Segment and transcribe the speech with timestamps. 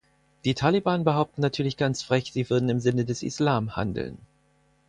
[0.45, 4.17] Die Taliban behaupten natürlich ganz frech, sie würden im Sinne des Islam handeln.